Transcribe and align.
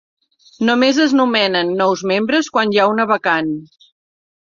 Només 0.69 1.01
es 1.03 1.13
nomenen 1.19 1.71
nous 1.83 2.05
membres 2.15 2.53
quan 2.59 2.75
hi 2.77 2.83
ha 2.87 2.91
una 2.97 3.11
vacant. 3.17 3.57